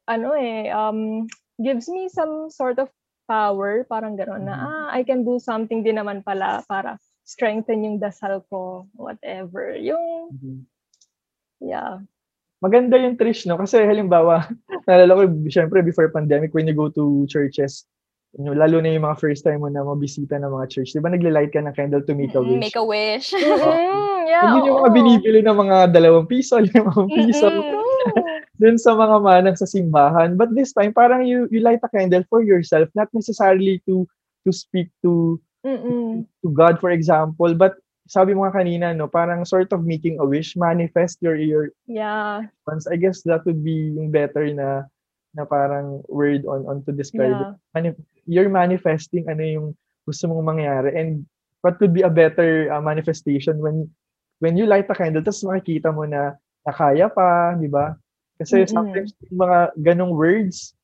[0.10, 1.30] ano eh, um,
[1.62, 2.90] gives me some sort of
[3.30, 3.86] power.
[3.86, 8.42] Parang gano'n na, ah, I can do something din naman pala para strengthen yung dasal
[8.50, 9.78] ko, whatever.
[9.78, 10.34] Yung,
[11.62, 12.02] yeah.
[12.62, 13.62] Maganda yung Trish, no?
[13.62, 14.50] Kasi halimbawa,
[14.88, 17.86] naalala ko, syempre, before pandemic, when you go to churches,
[18.38, 21.04] you know, lalo na yung mga first time mo na mabisita ng mga church, di
[21.04, 22.62] ba naglilight ka ng candle to make a wish?
[22.62, 23.28] Make a wish.
[23.42, 27.84] Mm, yeah, And yun yung mga binibili ng mga dalawang piso, limang piso, Mm-mm.
[28.62, 30.40] dun sa mga manang sa simbahan.
[30.40, 34.08] But this time, parang you, you light a candle for yourself, not necessarily to
[34.48, 36.24] to speak to Mm-mm.
[36.46, 37.81] to God, for example, but
[38.12, 42.52] sabi mo nga kanina, no, parang sort of making a wish, manifest your your Yeah.
[42.68, 42.84] once.
[42.92, 44.92] I guess that would be yung better na
[45.32, 47.48] na parang word on on to describe it.
[47.48, 47.56] Yeah.
[47.72, 49.68] Mani- you're manifesting ano yung
[50.04, 51.24] gusto mong mangyari and
[51.64, 53.88] what could be a better uh, manifestation when
[54.44, 56.36] when you light a candle tapos makikita mo na
[56.68, 57.96] nakaya pa, di ba?
[58.44, 58.76] Kasi Mm-mm.
[58.76, 60.76] sometimes yung mga ganong words,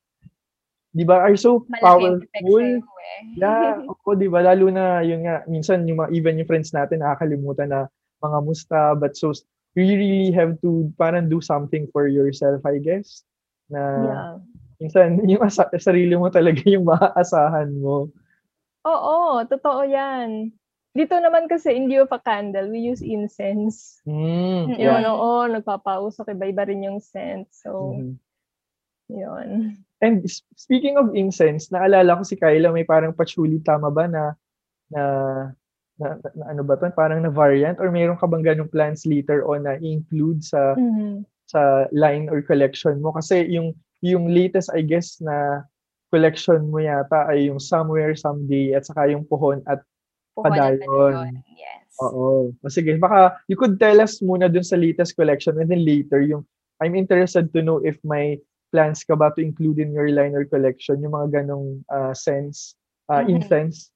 [0.98, 2.58] di ba, are so Malaking powerful.
[2.58, 3.38] eh.
[3.38, 4.42] Yeah, ako, di ba?
[4.42, 7.86] Lalo na, yun nga, minsan, yung mga, even yung friends natin, nakakalimutan na
[8.18, 9.30] mga musta, but so,
[9.78, 13.22] you really have to parang do something for yourself, I guess.
[13.70, 14.32] Na, Yeah.
[14.82, 18.10] minsan, yung asa- sarili mo talaga yung maaasahan mo.
[18.82, 20.50] Oo, totoo yan.
[20.98, 24.02] Dito naman kasi in lieu of a candle, we use incense.
[24.02, 24.82] Mm, Mm-mm.
[24.82, 25.14] Yun, yeah.
[25.14, 27.46] oo, nagpapausok, iba-iba rin yung scent.
[27.54, 28.18] So, Mhm.
[29.14, 29.48] yun.
[29.98, 30.22] And
[30.54, 34.24] speaking of incense, naalala ko si Kyla, may parang patchouli, tama ba, na,
[34.94, 35.02] na,
[35.98, 36.86] na, na- na ano ba to?
[36.94, 37.82] Parang na variant?
[37.82, 41.26] Or mayroon ka bang ganong plans later on na include sa Mhm.
[41.48, 43.72] sa line or collection mo kasi yung
[44.04, 45.64] yung latest I guess na
[46.14, 49.82] collection mo yata ay yung Somewhere, Someday, at saka yung Puhon at.
[50.38, 51.42] Padayon.
[51.50, 51.98] Yes.
[51.98, 52.54] Oo.
[52.54, 56.22] O sige, baka you could tell us muna dun sa latest collection and then later
[56.22, 56.46] yung
[56.78, 58.38] I'm interested to know if may
[58.70, 62.76] plans ka ba to include in your liner collection yung mga ganong uh, sense,
[63.08, 63.40] uh, Mhm.
[63.40, 63.90] incense.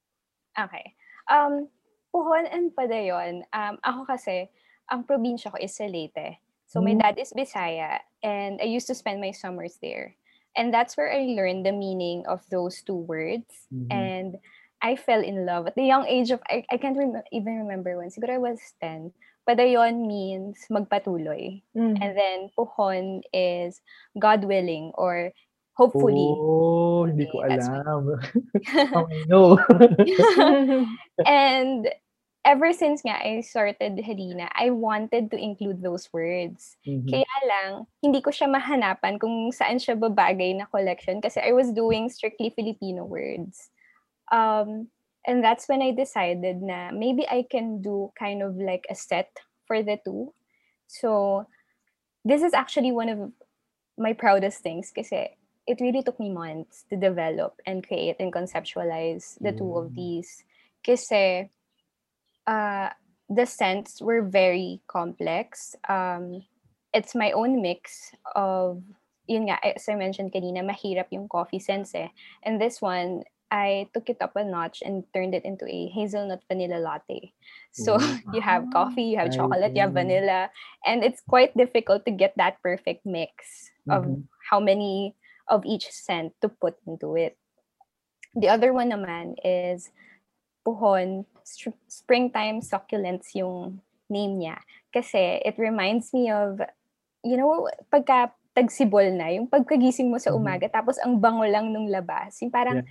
[0.57, 0.97] Okay.
[1.29, 1.69] Um,
[2.13, 4.49] Puhon and Padayon, um, ako kasi,
[4.93, 6.41] ang probinsya ko is sa Leyte.
[6.69, 7.01] So my Hmm.
[7.05, 10.17] dad is Bisaya and I used to spend my summers there.
[10.57, 13.69] And that's where I learned the meaning of those two words.
[13.73, 13.89] Mhm.
[13.89, 14.31] And
[14.85, 17.97] I fell in love at the young age of, I, I can't rem- even remember
[17.97, 19.13] when, siguro I was 10.
[19.49, 21.63] Padayon means magpatuloy.
[21.75, 21.97] Mm.
[21.99, 23.81] And then Puhon is
[24.19, 25.33] God willing or
[25.75, 26.31] hopefully.
[26.31, 28.21] Oh, hindi ko alam.
[28.71, 29.59] I know.
[31.27, 31.91] and
[32.45, 36.77] ever since nga I started Helena, I wanted to include those words.
[36.87, 37.07] Mhm.
[37.07, 41.71] Kaya lang, hindi ko siya mahanapan kung saan siya babagay na collection kasi I was
[41.71, 43.71] doing strictly Filipino words.
[44.31, 44.91] Um,
[45.27, 49.31] and that's when I decided na maybe I can do kind of like a set
[49.67, 50.35] for the two.
[50.87, 51.47] So,
[52.25, 53.33] this is actually one of
[53.99, 59.39] my proudest things kasi it really took me months to develop and create and conceptualize
[59.41, 59.95] the two of Mm.
[59.95, 60.45] these.
[60.83, 61.51] Kasi
[62.47, 62.91] uh,
[63.31, 65.77] the scents were very complex.
[65.89, 66.43] Um,
[66.93, 68.83] it's my own mix of,
[69.27, 72.11] yun nga, as I mentioned kanina, mahirap yung coffee scents eh.
[72.43, 76.41] And this one, I took it up a notch and turned it into a hazelnut
[76.49, 77.37] vanilla latte.
[77.77, 78.01] So Ooh.
[78.33, 80.49] you have coffee, you have I chocolate, you have vanilla,
[80.89, 84.25] and it's quite difficult to get that perfect mix of Mhm.
[84.49, 85.13] how many
[85.53, 87.37] of each scent to put into it.
[88.33, 89.93] The other one naman is
[90.65, 94.65] puhon, str- springtime succulents yung name niya.
[94.97, 96.57] Kasi it reminds me of,
[97.21, 100.39] you know, pagka tagsibol na, yung pagkagising mo sa Mhm.
[100.41, 102.37] umaga, tapos ang bango lang nung labas.
[102.41, 102.89] Yung parang, Yeah.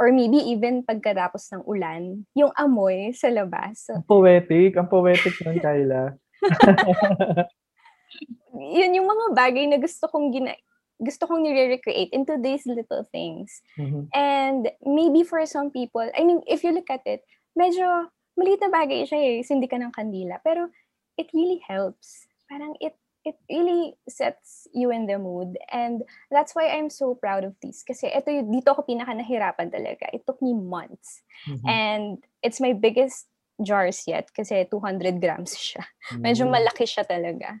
[0.00, 3.84] Or maybe even pagkatapos ng ulan, yung amoy sa labas.
[3.92, 4.72] Ang poetic.
[4.80, 6.16] Ang poetic nun, Kyla.
[8.80, 10.56] yun yung mga bagay na gusto kong gina
[11.00, 13.64] gusto kong nire-recreate into these little things.
[13.80, 14.12] Mhm.
[14.12, 17.24] And maybe for some people, I mean, if you look at it,
[17.56, 20.44] medyo maliit na bagay siya eh, sindi ka ng kandila.
[20.44, 20.68] Pero
[21.16, 22.28] it really helps.
[22.52, 22.92] Parang it
[23.24, 25.58] it really sets you in the mood.
[25.72, 27.84] And that's why I'm so proud of this.
[27.84, 30.08] Kasi ito, dito ako pinaka nahirapan talaga.
[30.12, 31.22] It took me months.
[31.48, 31.66] Mhm.
[31.68, 32.04] And
[32.42, 33.28] it's my biggest
[33.60, 35.84] jars yet kasi 200 grams siya.
[36.24, 36.56] Medyo Mm.
[36.56, 37.60] malaki siya talaga.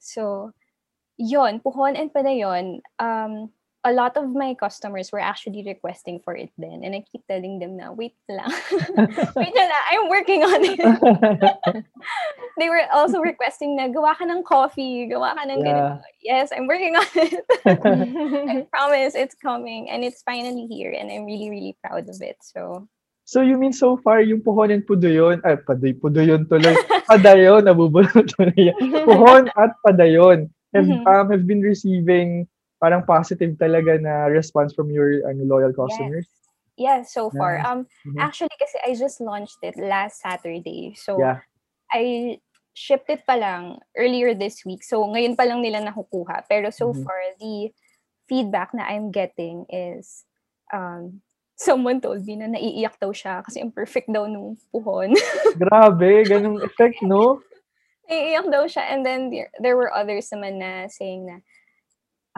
[0.00, 0.52] So,
[1.18, 3.52] yon puhon and padayon, um,
[3.88, 6.84] a lot of my customers were actually requesting for it then.
[6.84, 8.52] And I keep telling them na, wait lang.
[9.40, 10.80] wait na lang, I'm working on it.
[12.58, 15.94] They were also requesting na, gawa ka ng coffee, gawa ka ng Yeah.
[15.94, 16.02] ganito.
[16.20, 17.40] Yes, I'm working on it.
[18.50, 19.88] I promise it's coming.
[19.88, 20.90] And it's finally here.
[20.90, 22.36] And I'm really, really proud of it.
[22.42, 22.90] So,
[23.28, 26.72] So you mean so far yung puhon and pudoyon, ay paday, pudoyon tuloy,
[27.12, 28.72] padayon, nabubulot tuloy.
[29.04, 31.04] Puhon at padayon have, Mhm.
[31.04, 32.48] um, have been receiving
[32.78, 36.26] parang positive talaga na response from your ano, loyal customers.
[36.78, 37.58] yeah, so far.
[37.58, 37.66] Yeah.
[37.66, 38.22] Um, Mhm.
[38.22, 40.94] Actually, kasi I just launched it last Saturday.
[40.94, 41.42] So, Yeah.
[41.90, 42.38] I
[42.70, 44.86] shipped it pa lang earlier this week.
[44.86, 46.46] So, ngayon pa lang nila nakukuha.
[46.46, 47.02] Pero so Mhm.
[47.02, 47.74] far, the
[48.30, 50.22] feedback na I'm getting is,
[50.70, 51.18] um,
[51.58, 55.10] someone told me na naiiyak daw siya kasi ang perfect daw nung puhon.
[55.58, 57.42] Grabe, ganung effect, no?
[58.06, 58.86] naiiyak daw siya.
[58.94, 61.42] And then there, there were others naman na saying na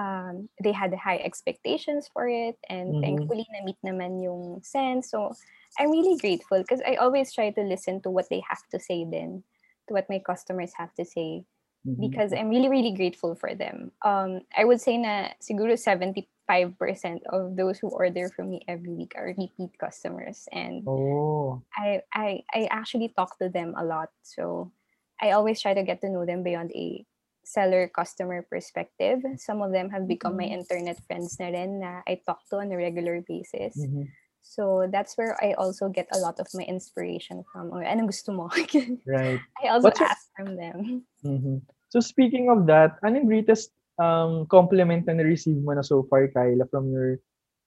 [0.01, 3.01] um, they had high expectations for it and Mhm.
[3.05, 5.11] thankfully na-meet naman yung sense.
[5.13, 5.37] So,
[5.79, 9.05] I'm really grateful because I always try to listen to what they have to say
[9.05, 9.45] then,
[9.89, 11.45] to what my customers have to say
[11.85, 12.21] Mhm.
[12.21, 13.93] because I'm really, really grateful for them.
[14.03, 19.13] Um, I would say na siguro 75% of those who order from me every week
[19.17, 21.63] are repeat customers and Oh.
[21.77, 24.11] I, I I actually talk to them a lot.
[24.23, 24.73] So
[25.21, 27.07] I always try to get to know them beyond a
[27.45, 29.25] seller customer perspective.
[29.37, 32.71] Some of them have become my internet friends na rin na I talk to on
[32.73, 33.75] a regular basis.
[33.77, 34.09] Mhm.
[34.41, 37.71] So that's where I also get a lot of my inspiration from.
[37.71, 38.49] Or anong gusto mo?
[39.07, 39.41] Right.
[39.63, 41.05] I also What's your- ask from them.
[41.25, 41.63] Mhm.
[41.93, 46.65] So speaking of that, anong greatest um, compliment na na-receive mo na so far, Kyla,
[46.73, 47.21] from your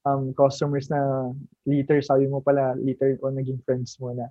[0.04, 1.30] um, customers na
[1.70, 4.28] later, sabi mo pala, later o naging friends mo na?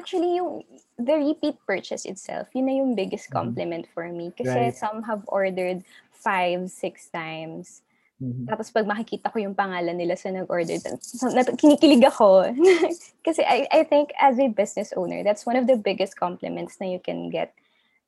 [0.00, 0.64] Actually, yung
[0.96, 3.36] the repeat purchase itself, yun na yung biggest Mhm.
[3.36, 4.32] compliment for me.
[4.32, 4.76] Kasi Right.
[4.76, 7.84] some have ordered five, six times.
[8.16, 8.48] Mhm.
[8.48, 10.80] Tapos pag makikita ko yung pangalan nila sa nag-order,
[11.36, 12.48] nat- kinikilig ako.
[13.26, 16.88] Kasi I, I think as a business owner, that's one of the biggest compliments na
[16.88, 17.52] you can get.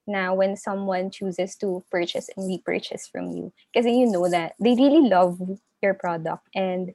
[0.03, 3.55] na when someone chooses to purchase and repurchase from you.
[3.71, 5.39] Kasi you know that they really love
[5.79, 6.91] your product and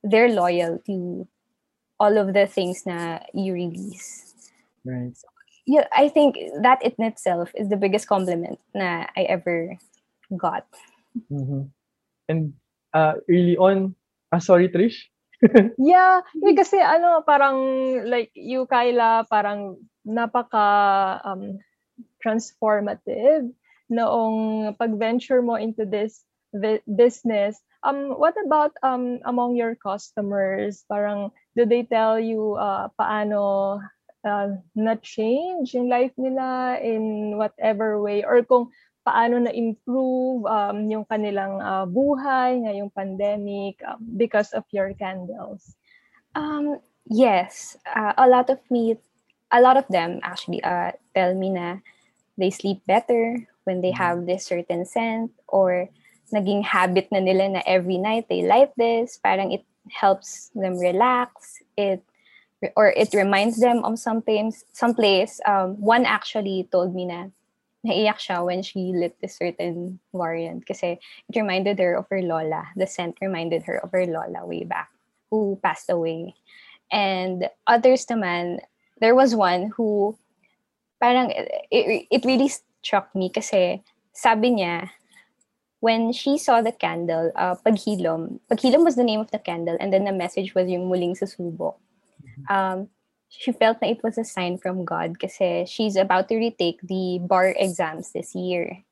[0.00, 1.28] they're loyal to
[2.00, 4.25] all of the things na you release.
[4.86, 5.18] Right.
[5.66, 9.74] Yeah, I think that in itself is the biggest compliment na I ever
[10.30, 10.62] got.
[11.26, 11.74] Mhm.
[12.30, 12.54] And
[12.94, 13.98] uh, early on,
[14.30, 15.10] ah, sorry Trish.
[15.76, 17.58] Yeah, eh, kasi ano, parang
[18.06, 21.58] like you, Kyla, parang napaka um,
[22.22, 23.50] transformative
[23.90, 27.58] noong pag-venture mo into this vi- business.
[27.84, 30.82] Um, what about um, among your customers?
[30.88, 33.78] Parang, do they tell you uh, paano
[34.26, 38.26] uh, na-change yung life nila in whatever way?
[38.26, 38.74] Or kung
[39.06, 45.78] paano na-improve um, yung kanilang uh, buhay ngayong pandemic um, because of your candles?
[46.34, 48.98] Um, yes, uh, a lot of me,
[49.54, 51.78] a lot of them actually uh, tell me na
[52.34, 55.88] they sleep better when they have this certain scent or
[56.34, 59.16] naging habit na nila na every night they light this.
[59.22, 61.62] Parang it helps them relax.
[61.78, 62.02] It
[62.76, 65.40] or it reminds them of something, someplace.
[65.46, 67.28] Um, one actually told me na
[67.86, 72.66] naiyak siya when she lit this certain variant kasi it reminded her of her lola.
[72.74, 74.88] The scent reminded her of her lola way back
[75.30, 76.34] who passed away.
[76.90, 78.60] And others naman,
[79.00, 80.16] there was one who
[81.02, 81.30] parang
[81.70, 84.88] it, it really struck me kasi sabi niya
[85.80, 89.92] when she saw the candle, uh, paghilom, paghilom was the name of the candle and
[89.92, 91.76] then the message was yung muling susubok.
[92.48, 92.88] Um,
[93.28, 97.18] she felt that it was a sign from God kasi she's about to retake the
[97.20, 98.84] bar exams this year.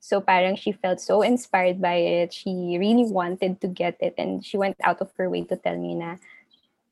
[0.00, 2.32] So parang she felt so inspired by it.
[2.32, 5.76] She really wanted to get it and she went out of her way to tell
[5.76, 6.16] me na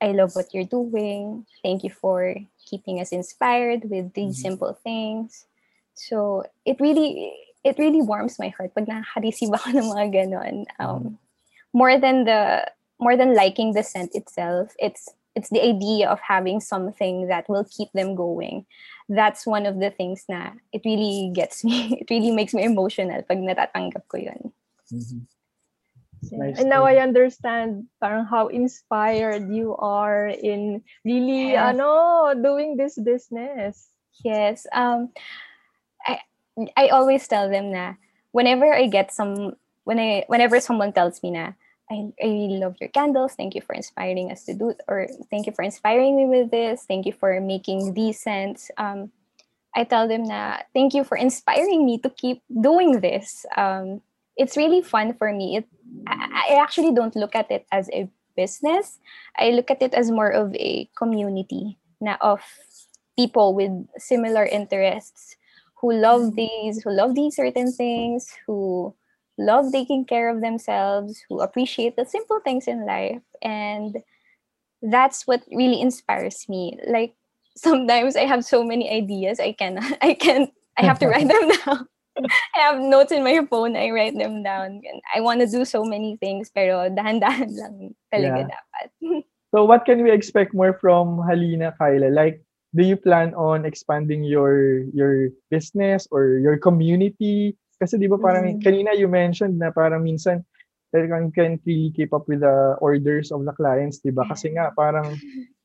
[0.00, 1.46] I love what you're doing.
[1.62, 2.34] Thank you for
[2.66, 4.42] keeping us inspired with these Mhm.
[4.42, 5.46] simple things.
[5.94, 7.32] So it really
[7.64, 10.56] it really warms my heart pag nakaka-receive ako ng mga ganon.
[10.78, 11.18] Um,
[11.72, 12.68] more than the
[13.00, 17.62] more than liking the scent itself, it's it's the idea of having something that will
[17.70, 18.66] keep them going.
[19.06, 22.02] That's one of the things na it really gets me.
[22.02, 24.50] It really makes me emotional pag natatanggap ko yun.
[24.90, 25.30] Mhm.
[26.34, 31.78] Nice And now I understand parang how inspired you are in really Yes.
[31.78, 33.94] ano doing this business.
[34.26, 34.66] Yes.
[34.74, 35.14] Um,
[36.02, 36.18] I
[36.74, 37.94] I always tell them na
[38.34, 39.54] whenever I get some
[39.86, 41.54] when I whenever someone tells me na
[41.90, 43.34] I, I really love your candles.
[43.34, 46.84] Thank you for inspiring us to do or thank you for inspiring me with this.
[46.84, 48.26] Thank you for making these.
[48.76, 49.10] Um,
[49.74, 53.46] I tell them na thank you for inspiring me to keep doing this.
[53.56, 54.02] Um,
[54.36, 55.56] it's really fun for me.
[55.56, 55.66] It
[56.06, 59.00] I, I actually don't look at it as a business.
[59.36, 62.40] I look at it as more of a community na of
[63.16, 65.36] people with similar interests
[65.80, 68.94] who love these, who love these certain things, who
[69.38, 73.22] love taking care of themselves, who appreciate the simple things in life.
[73.42, 73.96] And
[74.82, 76.78] that's what really inspires me.
[76.86, 77.14] Like
[77.56, 80.48] sometimes I have so many ideas, I can I can
[80.78, 81.86] I have to write them down.
[82.56, 84.82] I have notes in my phone, I write them down.
[84.84, 88.50] And I want to do so many things, pero dahan-dahan lang talaga Yeah.
[88.50, 88.88] dapat.
[89.54, 92.10] So what can we expect more from Halina, Kyla?
[92.12, 92.42] Like,
[92.74, 97.56] do you plan on expanding your your business or your community?
[97.78, 98.60] Kasi di ba parang Mm.
[98.60, 100.42] kanina you mentioned na parang minsan
[100.90, 104.26] talagang can't really keep up with the orders of the clients, di ba?
[104.26, 105.14] Kasi nga parang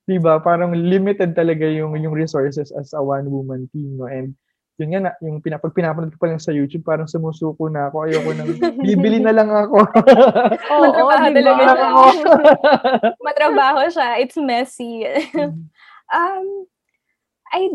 [0.03, 4.05] di ba parang limited talaga yung yung resources as a one woman team, no?
[4.05, 4.35] And
[4.81, 8.09] yun nga na, yung pinapag pinapanood ko pa lang sa YouTube, parang sumusuko na ako.
[8.09, 8.51] Ayoko nang
[8.85, 9.77] bibili na lang ako.
[10.73, 11.87] Oo, Matrabaho di talaga siya.
[13.25, 14.07] Matrabaho siya.
[14.17, 15.05] It's messy.
[16.11, 16.65] um,
[17.53, 17.69] I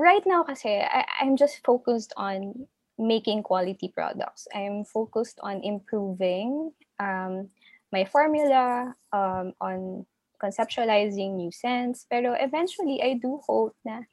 [0.00, 2.66] right now kasi I, I'm just focused on
[3.00, 4.46] making quality products.
[4.54, 7.48] I'm focused on improving um,
[7.92, 10.06] my formula, um, on
[10.42, 12.06] conceptualizing new scents.
[12.08, 14.04] Pero eventually, I do hope na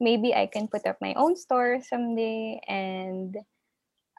[0.00, 3.36] maybe I can put up my own store someday and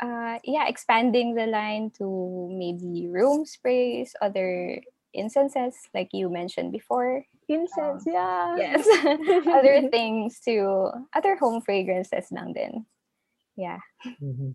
[0.02, 4.82] uh, yeah, expanding the line to maybe room sprays, other
[5.14, 7.26] incenses like you mentioned before.
[7.50, 8.58] Incense, yeah.
[8.58, 8.86] Yes.
[9.48, 12.86] other things to other home fragrances lang din.
[13.58, 13.82] Yeah.
[14.22, 14.54] Mhm.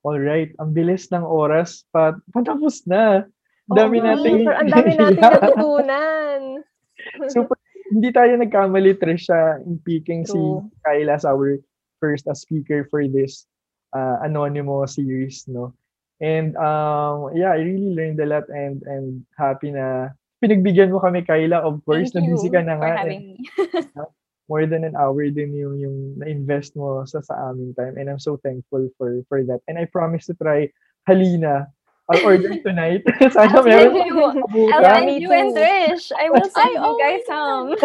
[0.00, 3.28] Alright, ang bilis ng oras, pa patapos na.
[3.68, 6.40] Ang dami Oo, nating super- Ang dami nating natutunan.
[7.32, 7.56] Super,
[7.88, 10.68] hindi tayo nagkamali, Trisha, in picking si True.
[10.84, 11.56] Kyla as our
[11.96, 13.48] first uh, speaker for this
[13.96, 15.72] uh, Anonymous series, no?
[16.20, 20.12] And um, yeah, I really learned a lot and and happy na
[20.44, 21.64] pinagbigyan mo kami, Kyla.
[21.64, 23.00] Of course, Thank na busy ka na for nga.
[23.00, 23.36] having me.
[24.50, 28.18] more than an hour din yung yung na-invest mo sa sa aming time and I'm
[28.18, 29.62] so thankful for for that.
[29.70, 30.66] And I promise to try
[31.06, 31.70] Halina.
[32.10, 33.06] I'll order tonight.
[33.30, 34.42] Sana meron.
[34.74, 36.10] I'll send you and Trish.
[36.10, 37.78] I will send you guys some.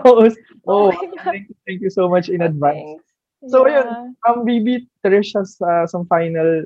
[0.00, 0.24] Oh,
[0.64, 0.88] oh,
[1.20, 3.04] thank, you, thank you so much in advance.
[3.44, 3.52] Thanks.
[3.52, 3.84] So yeah.
[3.84, 6.64] yun, um, maybe Trish has uh, some final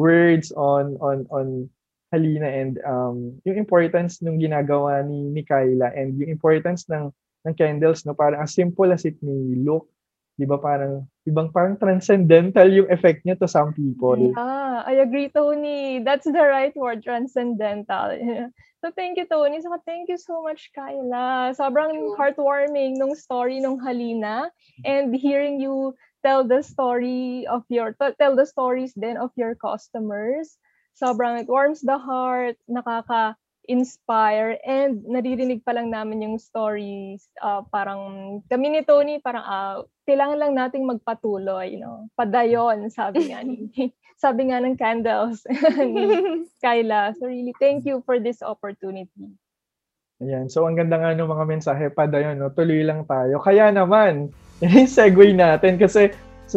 [0.00, 1.68] words on on on
[2.08, 7.12] Halina and um yung importance ng ginagawa ni ni Kyla and yung importance ng
[7.46, 8.14] ng candles, no?
[8.14, 9.86] Parang as simple as it may look,
[10.38, 14.14] di ba parang, ibang parang transcendental yung effect niya to some people.
[14.14, 15.98] Yeah, I agree, Tony.
[16.02, 18.14] That's the right word, transcendental.
[18.80, 19.58] so thank you, Tony.
[19.58, 21.54] So thank you so much, Kyla.
[21.58, 24.54] Sobrang heartwarming nung story nung Halina
[24.86, 30.54] and hearing you tell the story of your, tell the stories then of your customers.
[30.94, 33.38] Sobrang it warms the heart, nakaka
[33.68, 39.76] inspire and naririnig pa lang namin yung stories uh, parang kami ni Tony parang uh,
[40.08, 43.68] kailangan lang nating magpatuloy you know padayon sabi nga ni
[44.24, 45.44] sabi nga ng candles
[45.94, 49.28] ni Kyla so really thank you for this opportunity
[50.18, 50.50] Ayan.
[50.50, 52.50] So, ang ganda nga ng mga mensahe, padayon, no?
[52.50, 53.38] tuloy lang tayo.
[53.38, 54.34] Kaya naman,
[54.66, 56.10] yung segue natin kasi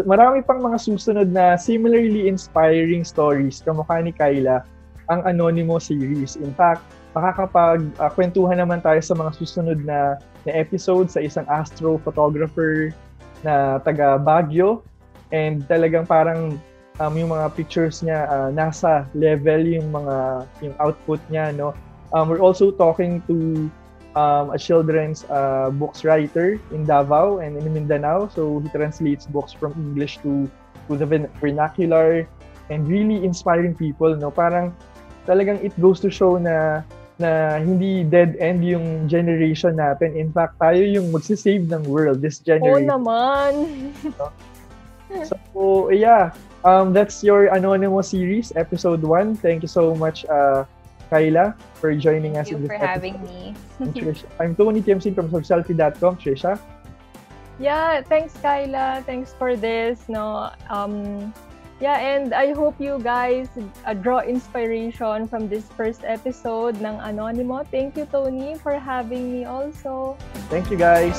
[0.08, 4.64] marami pang mga susunod na similarly inspiring stories kamukha ni Kyla
[5.10, 6.38] ang Anonymous series.
[6.38, 6.86] In fact,
[7.18, 12.94] makakapag-kwentuhan uh, naman tayo sa mga susunod na, na episode sa isang astrophotographer
[13.42, 14.86] na taga Baguio.
[15.32, 16.60] And talagang parang
[17.00, 21.74] um, yung mga pictures niya uh, nasa level yung mga yung output niya no?
[22.12, 23.72] Um, we're also talking to
[24.20, 28.28] um, a children's uh, books writer in Davao and in Mindanao.
[28.36, 30.52] So he translates books from English to
[30.92, 31.08] to the
[31.40, 32.28] vernacular
[32.68, 34.32] and really inspiring people no?
[34.32, 34.76] Parang
[35.26, 36.86] talagang it goes to show na
[37.22, 40.18] na hindi dead end yung generation natin.
[40.18, 42.90] In fact, tayo yung magsisave ng world this generation.
[42.90, 43.52] Oo naman.
[45.30, 46.34] so, yeah.
[46.66, 49.38] Um, that's your Anonymous series, episode 1.
[49.38, 50.66] Thank you so much, uh,
[51.10, 52.90] Kyla, for joining Thank us in this for episode.
[52.90, 53.54] having me.
[54.42, 56.18] I'm Tony Tiamsin from Subselfie.com.
[56.18, 56.58] Trisha?
[57.58, 59.04] Yeah, thanks, Kyla.
[59.06, 60.06] Thanks for this.
[60.10, 61.34] No, um,
[61.82, 67.66] Yeah, and I hope you guys uh, draw inspiration from this first episode ng Anonymous.
[67.74, 70.14] Thank you, Tony, for having me also.
[70.46, 71.18] Thank you, guys.